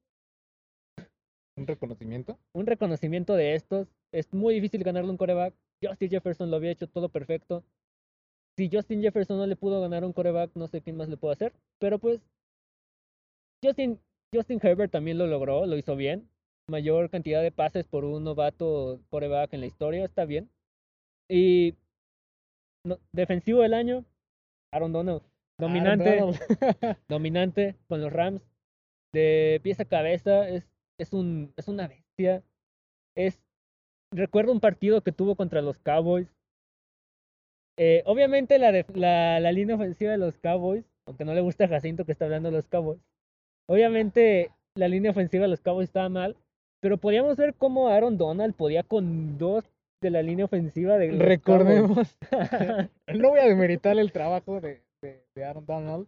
[1.56, 2.38] ¿Un reconocimiento?
[2.54, 3.88] Un reconocimiento de estos.
[4.12, 5.54] Es muy difícil ganarle un coreback.
[5.82, 7.64] Justin Jefferson lo había hecho todo perfecto
[8.56, 11.34] si Justin Jefferson no le pudo ganar un coreback, no sé quién más le puede
[11.34, 11.52] hacer.
[11.78, 12.20] Pero pues,
[13.64, 13.98] Justin,
[14.34, 16.28] Justin Herbert también lo logró, lo hizo bien.
[16.68, 20.50] Mayor cantidad de pases por un novato coreback en la historia, está bien.
[21.28, 21.74] Y
[23.12, 24.04] defensivo del año,
[24.72, 25.22] Aaron Donald.
[25.58, 26.18] Dominante,
[27.08, 28.42] dominante con los Rams.
[29.12, 30.66] De pieza a cabeza, es,
[30.98, 32.42] es, un, es una bestia.
[33.14, 33.42] Es,
[34.12, 36.28] recuerdo un partido que tuvo contra los Cowboys.
[37.78, 41.68] Eh, obviamente la, la, la, línea ofensiva de los Cowboys, aunque no le gusta a
[41.68, 43.00] Jacinto que está hablando de los Cowboys,
[43.66, 46.36] obviamente la línea ofensiva de los Cowboys estaba mal,
[46.80, 49.64] pero podíamos ver cómo Aaron Donald podía con dos
[50.02, 52.18] de la línea ofensiva de los Recordemos,
[53.14, 56.06] no voy a demeritar el trabajo de, de, de Aaron Donald,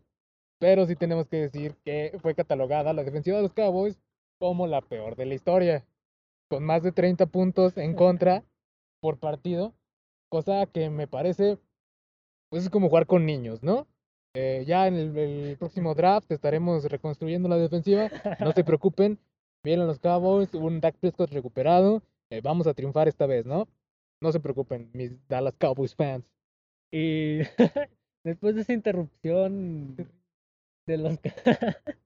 [0.61, 3.99] pero sí tenemos que decir que fue catalogada la defensiva de los Cowboys
[4.39, 5.85] como la peor de la historia,
[6.55, 8.45] con más de 30 puntos en contra
[9.01, 9.75] por partido
[10.29, 11.59] Cosa que me parece,
[12.49, 13.89] pues es como jugar con niños, ¿no?
[14.37, 18.09] Eh, ya en el, próximo draft estaremos reconstruyendo la defensiva.
[18.41, 19.19] No se preocupen.
[19.65, 22.03] Vienen los Cowboys, un Dak Prescott recuperado.
[22.31, 23.69] Eh, vamos a triunfar esta vez, ¿no?
[24.21, 26.25] No se preocupen, mis Dallas Cowboys fans.
[26.93, 27.39] Y
[28.25, 29.97] después de esa interrupción
[30.87, 31.19] de los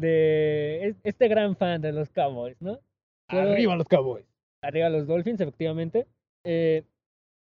[0.00, 2.80] de este gran fan de los Cowboys, ¿no?
[3.28, 4.26] Arriba los Cowboys.
[4.62, 6.06] Arriba los Dolphins, efectivamente.
[6.44, 6.84] Eh,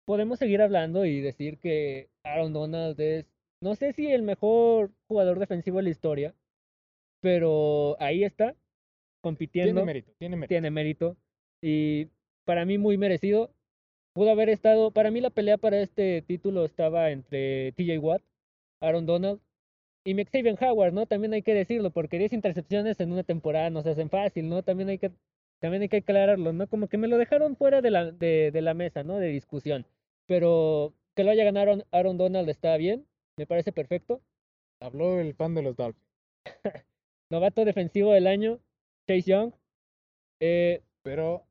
[0.07, 3.27] podemos seguir hablando y decir que Aaron Donald es,
[3.63, 6.35] no sé si el mejor jugador defensivo de la historia,
[7.21, 8.57] pero ahí está,
[9.23, 9.73] compitiendo.
[9.73, 10.49] Tiene mérito, tiene mérito.
[10.49, 11.17] tiene mérito.
[11.63, 12.09] Y
[12.45, 13.51] para mí muy merecido.
[14.13, 18.23] Pudo haber estado, para mí la pelea para este título estaba entre TJ Watt,
[18.83, 19.41] Aaron Donald
[20.05, 21.07] y McSavian Howard, ¿no?
[21.07, 24.63] También hay que decirlo, porque 10 intercepciones en una temporada no se hacen fácil, ¿no?
[24.63, 25.13] También hay que,
[25.61, 26.69] también hay que aclararlo, ¿no?
[26.69, 29.19] Como que me lo dejaron fuera de la, de, de la mesa, ¿no?
[29.19, 29.87] De discusión.
[30.27, 34.23] Pero que lo haya ganado Aaron Donald está bien, me parece perfecto.
[34.81, 36.05] Habló el fan de los Dolphins.
[37.31, 38.61] Novato defensivo del año,
[39.07, 39.53] Chase Young.
[40.41, 41.47] Eh, Pero,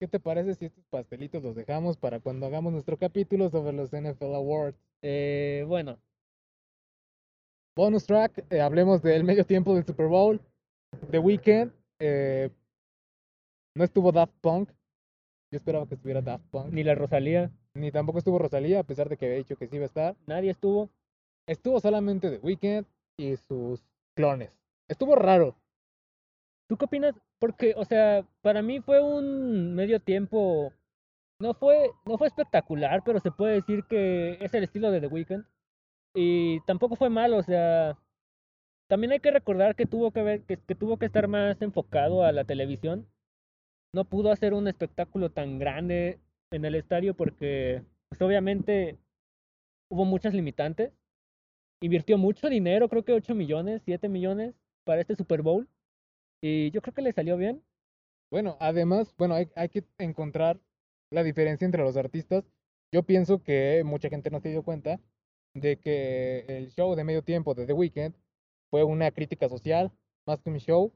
[0.00, 3.92] ¿qué te parece si estos pastelitos los dejamos para cuando hagamos nuestro capítulo sobre los
[3.92, 4.78] NFL Awards?
[5.02, 6.00] eh, bueno,
[7.76, 10.40] Bonus track, eh, hablemos del medio tiempo del Super Bowl.
[11.10, 11.72] The Weeknd.
[13.74, 14.70] No estuvo Daft Punk.
[15.50, 16.72] Yo esperaba que estuviera Daft Punk.
[16.72, 19.76] ni la Rosalía, Ni tampoco estuvo Rosalía, a pesar de que había dicho que sí
[19.76, 20.16] iba a estar.
[20.26, 20.90] nadie estuvo.
[21.46, 22.86] Estuvo solamente The Weeknd
[23.18, 23.84] y sus
[24.14, 24.50] clones.
[24.88, 25.56] Estuvo raro.
[26.68, 27.14] ¿Tú qué opinas?
[27.38, 30.72] Porque, o sea, para mí fue un medio tiempo.
[31.40, 35.08] No fue, no fue espectacular, pero se puede decir que es el estilo de The
[35.08, 35.44] Weeknd.
[36.14, 37.98] Y tampoco fue malo, o sea.
[38.88, 42.22] También hay que recordar que tuvo que ver, que, que tuvo que estar más enfocado
[42.22, 43.06] a la televisión.
[43.94, 46.18] No pudo hacer un espectáculo tan grande
[46.50, 48.98] en el estadio porque, pues obviamente,
[49.88, 50.92] hubo muchas limitantes.
[51.80, 55.68] Invirtió mucho dinero, creo que 8 millones, 7 millones para este Super Bowl.
[56.42, 57.62] Y yo creo que le salió bien.
[58.32, 60.58] Bueno, además, bueno, hay, hay que encontrar
[61.12, 62.44] la diferencia entre los artistas.
[62.90, 64.98] Yo pienso que mucha gente no se dio cuenta
[65.54, 68.16] de que el show de medio tiempo de The Weeknd
[68.70, 69.92] fue una crítica social
[70.26, 70.92] más que un show.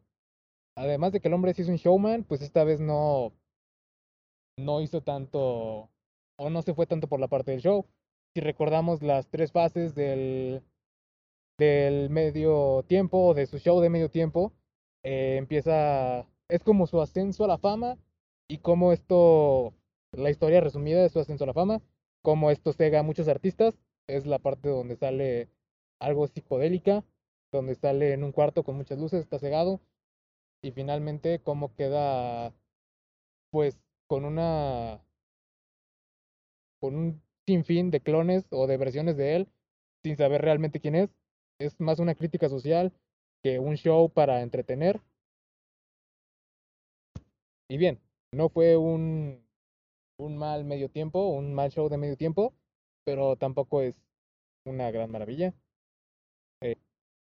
[0.78, 3.32] Además de que el hombre sí es un showman, pues esta vez no,
[4.56, 5.90] no hizo tanto
[6.36, 7.84] o no se fue tanto por la parte del show.
[8.32, 10.62] Si recordamos las tres fases del,
[11.58, 14.52] del medio tiempo, de su show de medio tiempo,
[15.02, 17.98] eh, empieza, es como su ascenso a la fama
[18.46, 19.74] y cómo esto,
[20.12, 21.82] la historia resumida de su ascenso a la fama,
[22.22, 25.48] cómo esto cega a muchos artistas, es la parte donde sale
[25.98, 27.04] algo psicodélica,
[27.50, 29.80] donde sale en un cuarto con muchas luces, está cegado,
[30.62, 32.54] y finalmente cómo queda,
[33.50, 35.00] pues, con una,
[36.80, 39.48] con un sinfín de clones o de versiones de él,
[40.04, 41.10] sin saber realmente quién es,
[41.60, 42.92] es más una crítica social
[43.42, 45.00] que un show para entretener.
[47.68, 48.00] Y bien,
[48.32, 49.46] no fue un,
[50.18, 52.54] un mal medio tiempo, un mal show de medio tiempo,
[53.04, 54.02] pero tampoco es
[54.64, 55.54] una gran maravilla.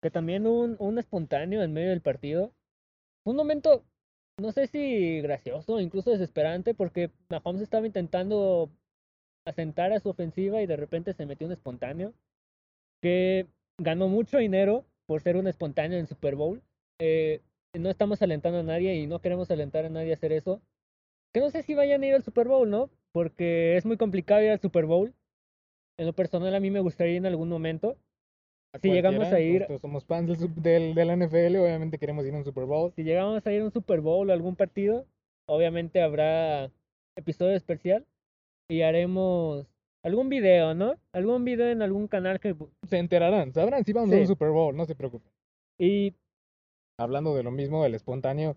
[0.02, 2.52] Que también un, un espontáneo en medio del partido.
[3.24, 3.84] Un momento,
[4.38, 8.70] no sé si gracioso, incluso desesperante, porque Mahomes estaba intentando
[9.46, 12.14] asentar a su ofensiva y de repente se metió un espontáneo.
[13.00, 13.46] Que
[13.78, 16.62] ganó mucho dinero por ser un espontáneo en Super Bowl.
[17.00, 17.40] Eh,
[17.74, 20.60] no estamos alentando a nadie y no queremos alentar a nadie a hacer eso.
[21.32, 22.90] Que no sé si vayan a ir al Super Bowl, ¿no?
[23.12, 25.14] Porque es muy complicado ir al Super Bowl.
[25.96, 27.96] En lo personal a mí me gustaría ir en algún momento.
[28.74, 32.24] A Si llegamos a ir- nosotros somos fans del, del, de la NFL, obviamente queremos
[32.24, 32.92] ir a un Super Bowl.
[32.96, 35.04] Si llegamos a ir a un Super Bowl o algún partido,
[35.46, 36.70] obviamente habrá
[37.16, 38.06] episodio especial
[38.68, 39.66] y haremos
[40.02, 40.94] algún video, ¿no?
[41.12, 42.56] Algún video en algún canal que...
[42.88, 44.20] Se enterarán, sabrán si vamos a Sí.
[44.22, 45.30] un Super Bowl, no se preocupen.
[45.78, 46.14] Y
[46.98, 48.56] Hablando de lo mismo, del espontáneo,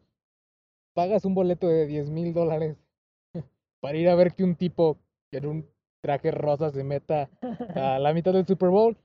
[0.93, 2.78] pagas un boleto de 10 mil dólares
[3.82, 4.97] para ir a ver que un tipo
[5.32, 5.65] en un
[6.01, 7.30] traje rosa se meta
[7.75, 8.95] a la mitad del Super Bowl.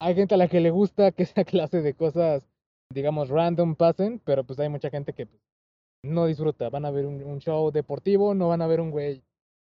[0.00, 2.42] Hay gente a la que le gusta que esa clase de cosas,
[2.92, 5.40] digamos, random pasen, pero pues hay mucha gente que pues,
[6.04, 6.68] no disfruta.
[6.70, 9.22] Van a ver un, un show deportivo, no van a ver un güey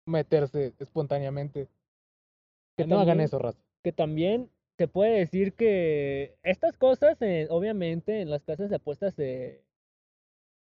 [0.08, 1.68] meterse espontáneamente.
[2.78, 3.60] Que no hagan también- eso, raza.
[3.84, 9.14] que también se puede decir que estas cosas, eh, obviamente, en las casas de apuestas,
[9.14, 9.62] se,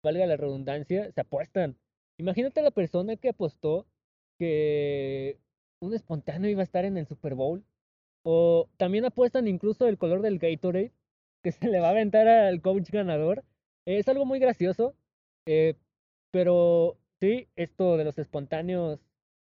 [0.05, 1.77] valga la redundancia, se apuestan.
[2.18, 3.87] Imagínate a la persona que apostó
[4.38, 5.38] que
[5.81, 7.64] un espontáneo iba a estar en el Super Bowl.
[8.24, 10.92] O también apuestan incluso el color del Gatorade,
[11.42, 13.44] que se le va a aventar al coach ganador.
[13.87, 14.94] Es algo muy gracioso.
[15.46, 15.74] eh,
[16.30, 19.00] pero sí, esto de los espontáneos,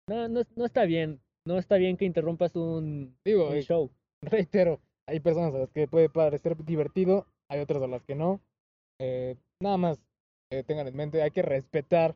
[0.07, 1.21] no, no, no está bien.
[1.45, 3.91] No está bien que interrumpas un, Digo, un eh, show.
[4.21, 8.41] reitero, hay personas a las que puede parecer divertido, hay otras a las que no.
[8.99, 9.99] Eh, nada más
[10.51, 12.15] eh, tengan en mente, hay que respetar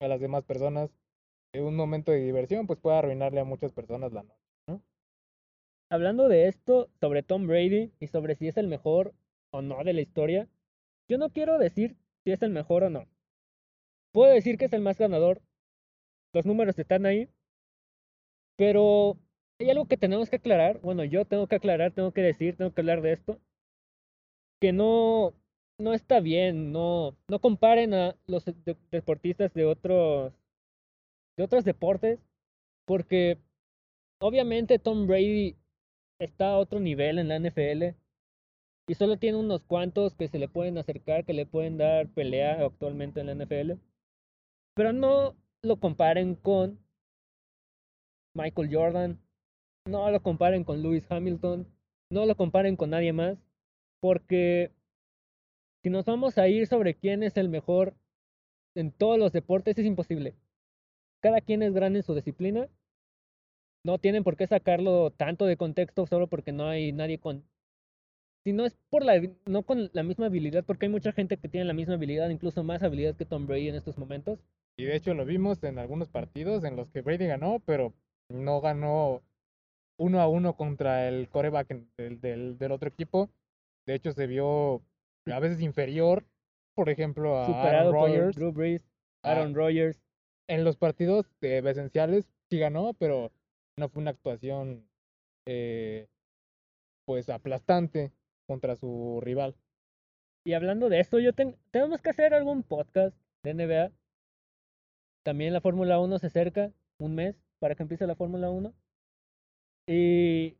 [0.00, 0.90] a las demás personas.
[1.52, 4.39] Eh, un momento de diversión pues puede arruinarle a muchas personas la noche.
[5.90, 9.12] Hablando de esto, sobre Tom Brady y sobre si es el mejor
[9.50, 10.48] o no de la historia,
[11.08, 13.06] yo no quiero decir si es el mejor o no.
[14.12, 15.42] Puedo decir que es el más ganador.
[16.32, 17.28] Los números están ahí.
[18.56, 19.18] Pero
[19.58, 20.80] hay algo que tenemos que aclarar.
[20.82, 23.40] Bueno, yo tengo que aclarar, tengo que decir, tengo que hablar de esto.
[24.60, 25.34] Que no,
[25.78, 30.32] no está bien, no, no comparen a los de- deportistas de otros,
[31.36, 32.20] de otros deportes,
[32.86, 33.38] porque
[34.20, 35.56] obviamente Tom Brady
[36.20, 37.96] está a otro nivel en la NFL
[38.86, 42.64] y solo tiene unos cuantos que se le pueden acercar, que le pueden dar pelea
[42.64, 43.72] actualmente en la NFL,
[44.74, 46.78] pero no lo comparen con
[48.34, 49.20] Michael Jordan,
[49.86, 51.66] no lo comparen con Lewis Hamilton,
[52.10, 53.38] no lo comparen con nadie más,
[54.00, 54.70] porque
[55.82, 57.94] si nos vamos a ir sobre quién es el mejor
[58.74, 60.34] en todos los deportes, es imposible.
[61.20, 62.68] Cada quien es grande en su disciplina.
[63.84, 67.44] No tienen por qué sacarlo tanto de contexto solo porque no hay nadie con...
[68.44, 69.20] Si no es por la...
[69.46, 72.62] No con la misma habilidad, porque hay mucha gente que tiene la misma habilidad, incluso
[72.64, 74.38] más habilidad que Tom Brady en estos momentos.
[74.76, 77.92] Y de hecho lo vimos en algunos partidos en los que Brady ganó, pero
[78.30, 79.22] no ganó
[79.98, 83.28] uno a uno contra el coreback del, del, del otro equipo.
[83.86, 84.82] De hecho se vio
[85.26, 86.24] a veces inferior,
[86.74, 88.36] por ejemplo, a Superado Aaron Rodgers.
[88.36, 88.82] Drew Brees,
[89.22, 90.02] a- Aaron Rodgers.
[90.48, 93.32] en los partidos eh, esenciales sí ganó, pero
[93.80, 94.86] no fue una actuación
[95.46, 96.06] eh,
[97.06, 98.12] pues aplastante
[98.46, 99.56] contra su rival.
[100.44, 103.90] Y hablando de esto, yo ten- tenemos que hacer algún podcast de NBA.
[105.24, 108.72] También la Fórmula 1 se acerca, un mes para que empiece la Fórmula 1.
[109.86, 110.56] Y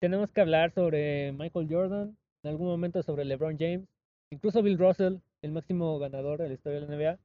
[0.00, 3.88] tenemos que hablar sobre Michael Jordan, en algún momento sobre LeBron James,
[4.30, 7.18] incluso Bill Russell, el máximo ganador de la historia de la NBA.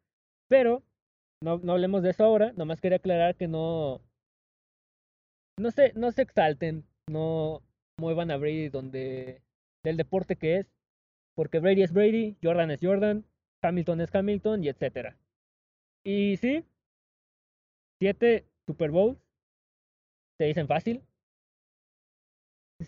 [0.47, 0.83] Pero
[1.41, 4.01] no, no hablemos de eso ahora, nomás quería aclarar que no,
[5.57, 7.63] no se, no se exalten, no
[7.97, 9.41] muevan a Brady donde,
[9.83, 10.67] del deporte que es,
[11.35, 13.25] porque Brady es Brady, Jordan es Jordan,
[13.61, 15.17] Hamilton es Hamilton y etcétera.
[16.03, 16.65] Y sí,
[17.99, 19.17] siete Super Bowls
[20.37, 21.01] se dicen fácil.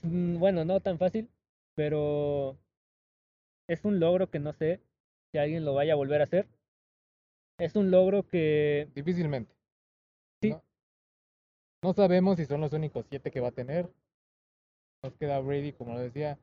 [0.04, 1.30] Mm, Bueno, no tan fácil,
[1.76, 2.58] pero
[3.67, 4.80] es un logro que no sé
[5.32, 6.47] si alguien lo vaya a volver a hacer.
[7.58, 9.54] Es un logro que Difícilmente.
[10.41, 10.49] Sí.
[10.52, 10.63] No,
[11.84, 13.89] no sabemos si son los únicos siete que va a tener.
[15.04, 16.39] Nos queda Brady, como lo decía,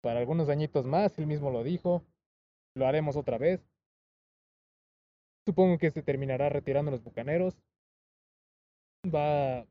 [0.00, 2.02] para algunos añitos más, él mismo lo dijo.
[2.74, 3.60] Lo haremos otra vez.
[5.46, 7.54] Supongo que se terminará retirando los bucaneros.
[9.04, 9.66] Va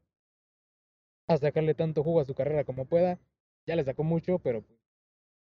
[1.27, 3.19] a sacarle tanto jugo a su carrera como pueda.
[3.65, 4.79] Ya le sacó mucho, pero pues,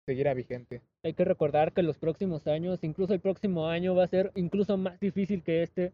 [0.06, 0.82] seguirá vigente.
[1.04, 4.78] hay que recordar que los próximos años, incluso el próximo año, va a ser incluso
[4.78, 5.94] más difícil que este,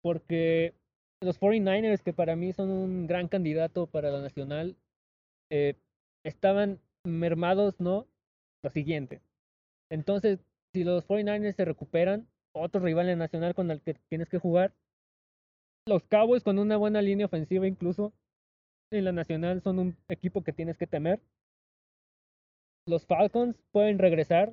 [0.00, 0.74] porque
[1.22, 4.76] los 49ers, que para mí son un gran candidato para la nacional,
[5.50, 5.74] eh,
[6.24, 8.06] estaban mermados, ¿no?
[8.62, 9.20] Lo siguiente.
[9.90, 10.40] Entonces,
[10.72, 14.74] si los 49ers se recuperan, otro rival en nacional con el que tienes que jugar,
[15.86, 18.12] los Cowboys con una buena línea ofensiva incluso
[18.90, 21.20] en la nacional son un equipo que tienes que temer
[22.86, 24.52] los Falcons pueden regresar.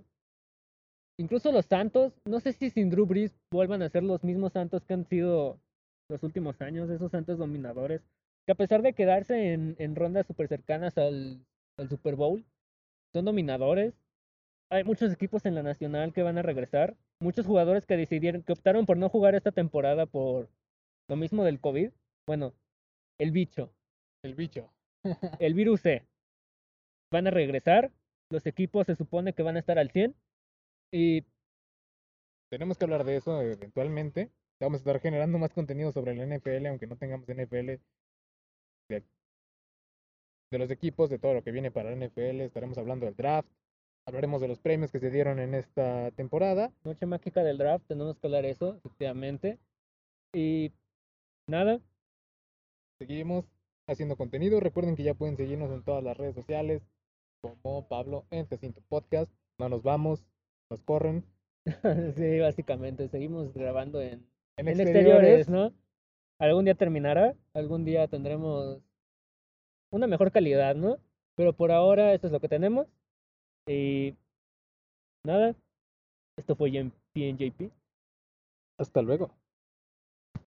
[1.18, 4.86] Incluso los Santos, no sé si sin Drew Brees vuelvan a ser los mismos Santos
[4.86, 5.60] que han sido
[6.10, 8.02] los últimos años, esos Santos dominadores,
[8.46, 11.46] que a pesar de quedarse en, en rondas súper cercanas al,
[11.78, 12.44] al Super Bowl,
[13.14, 13.94] son dominadores.
[14.72, 18.54] Hay muchos equipos en la nacional que van a regresar, muchos jugadores que decidieron, que
[18.54, 20.50] optaron por no jugar esta temporada por
[21.08, 21.92] lo mismo del COVID.
[22.28, 22.54] Bueno,
[23.20, 23.72] el bicho,
[24.24, 24.72] El bicho.
[25.40, 26.04] el virus C.
[27.12, 27.92] Van a regresar,
[28.30, 30.16] los equipos se supone que van a estar al 100
[30.92, 31.24] y
[32.52, 34.32] Tenemos que hablar de eso eventualmente.
[34.60, 37.80] Vamos a estar generando más contenido sobre el NFL, aunque no tengamos NFL.
[38.90, 39.04] De,
[40.52, 42.42] de los equipos, de todo lo que viene para el NFL.
[42.42, 43.50] Estaremos hablando del draft.
[44.06, 46.74] Hablaremos de los premios que se dieron en esta temporada.
[46.84, 49.60] noche mágica del draft, tenemos que hablar eso, efectivamente.
[50.34, 50.72] Y
[51.48, 51.80] nada,
[53.00, 53.46] Seguimos
[53.88, 54.60] haciendo contenido.
[54.60, 56.84] Recuerden que ya pueden seguirnos en todas las redes sociales,
[57.40, 59.32] como Pablo en Tecinto Podcast.
[59.58, 60.26] No nos vamos,
[60.70, 61.24] nos corren.
[62.18, 64.29] sí, básicamente, seguimos grabando en,
[64.60, 65.74] En, en exteriores, exteriores, ¿no?
[66.38, 68.82] Algún día terminará, algún día tendremos
[69.90, 70.98] una mejor calidad, ¿no?
[71.36, 72.88] Pero por ahora esto es lo que tenemos.
[73.68, 74.16] Y
[75.24, 75.56] nada,
[76.36, 76.72] esto fue
[77.14, 77.72] PNJP.
[78.78, 79.32] Hasta luego.